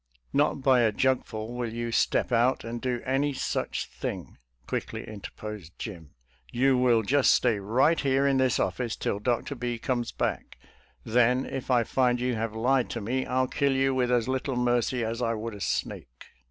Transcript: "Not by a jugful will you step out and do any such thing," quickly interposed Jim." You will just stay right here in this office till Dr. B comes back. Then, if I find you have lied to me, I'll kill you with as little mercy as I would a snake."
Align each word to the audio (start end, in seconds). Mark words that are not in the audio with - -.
"Not 0.33 0.63
by 0.63 0.79
a 0.79 0.91
jugful 0.91 1.53
will 1.53 1.71
you 1.71 1.91
step 1.91 2.31
out 2.31 2.63
and 2.63 2.81
do 2.81 3.03
any 3.05 3.33
such 3.33 3.85
thing," 3.85 4.39
quickly 4.65 5.07
interposed 5.07 5.77
Jim." 5.77 6.15
You 6.51 6.75
will 6.75 7.03
just 7.03 7.31
stay 7.31 7.59
right 7.59 7.99
here 7.99 8.25
in 8.25 8.37
this 8.37 8.59
office 8.59 8.95
till 8.95 9.19
Dr. 9.19 9.53
B 9.53 9.77
comes 9.77 10.11
back. 10.11 10.57
Then, 11.03 11.45
if 11.45 11.69
I 11.69 11.83
find 11.83 12.19
you 12.19 12.33
have 12.33 12.55
lied 12.55 12.89
to 12.89 12.99
me, 13.01 13.27
I'll 13.27 13.47
kill 13.47 13.73
you 13.73 13.93
with 13.93 14.11
as 14.11 14.27
little 14.27 14.55
mercy 14.55 15.03
as 15.05 15.21
I 15.21 15.35
would 15.35 15.53
a 15.53 15.61
snake." 15.61 16.25